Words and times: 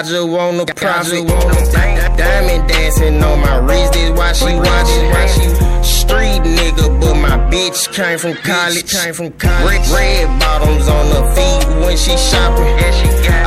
I 0.00 0.02
just 0.02 0.28
want 0.28 0.58
a 0.58 0.64
profit. 0.74 1.28
Diamond 1.28 2.68
dancing 2.70 3.22
on 3.22 3.38
my 3.40 3.58
wrist, 3.58 3.94
is 3.96 4.10
why 4.12 4.32
she 4.32 4.56
watching. 4.56 5.84
Street 5.84 6.40
nigga, 6.40 6.98
but 6.98 7.16
my 7.16 7.36
bitch 7.52 7.92
came 7.92 8.16
from 8.16 8.32
college. 8.36 8.90
Came 8.90 9.12
from 9.12 9.30
college. 9.32 9.90
Red, 9.90 10.40
bottoms 10.40 10.88
on 10.88 11.04
her 11.04 11.34
feet 11.34 11.84
when 11.84 11.98
she 11.98 12.16
shopping. 12.16 12.80
I 12.80 12.88
blew 12.96 13.28
a 13.28 13.39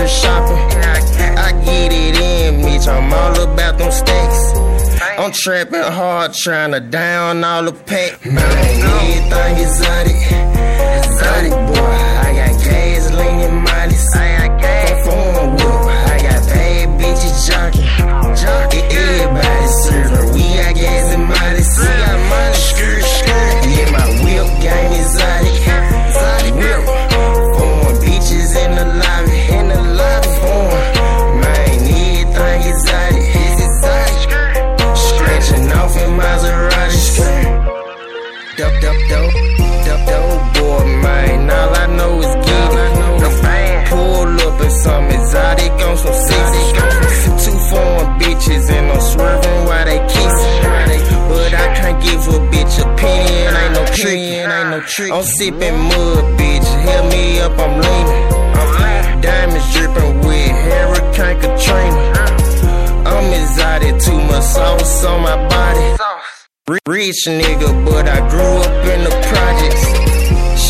the 0.00 0.08
shopping. 0.08 0.56
I 1.36 1.52
get 1.64 1.92
it 1.92 2.16
in, 2.16 2.60
bitch. 2.62 2.88
I'm 2.88 3.12
all 3.12 3.52
about 3.52 3.78
them 3.78 3.92
stacks. 3.92 4.40
I'm 5.18 5.32
trapping 5.32 5.82
hard, 5.82 6.32
trying 6.32 6.72
to 6.72 6.80
down 6.80 7.44
all 7.44 7.64
the 7.64 7.72
pack. 7.72 8.24
Man, 8.24 8.40
everything 8.40 9.56
exotic. 9.64 10.16
Exotic 11.04 11.52
boy. 11.52 11.89
I'm 54.80 55.22
sipping 55.22 55.78
mud, 55.78 56.24
bitch. 56.40 56.64
Help 56.64 57.12
me 57.12 57.38
up, 57.40 57.52
I'm 57.58 57.80
leaning. 57.82 59.20
Diamonds 59.20 59.74
dripping 59.74 60.20
with 60.26 60.56
Hurricane 60.72 61.38
Katrina. 61.38 62.12
I'm 63.04 63.30
exotic, 63.30 64.00
too 64.00 64.18
much 64.28 64.42
sauce 64.42 65.04
on 65.04 65.20
my 65.20 65.36
body. 65.48 66.80
Rich 66.86 67.26
nigga, 67.26 67.84
but 67.84 68.08
I 68.08 68.26
grew 68.30 68.40
up 68.40 68.86
in 68.86 69.04
the 69.04 69.10
projects. 69.28 69.84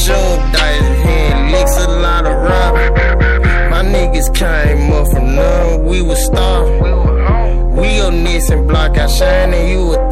Shoot 0.03 0.41
dice, 0.55 1.03
hand 1.05 1.53
licks, 1.53 1.77
a 1.77 1.89
lot 1.89 2.27
of 2.27 2.37
rock. 2.43 2.75
My 3.71 3.85
niggas 3.85 4.35
came 4.35 4.91
up 4.91 5.07
from 5.13 5.37
none, 5.37 5.85
we 5.85 6.03
was 6.03 6.19
starving. 6.25 7.77
We 7.77 8.01
a 8.01 8.11
Nissan 8.11 8.67
block, 8.67 8.99
I 8.99 9.07
shine 9.07 9.55
and 9.55 9.71
you 9.71 9.93
a 9.93 10.11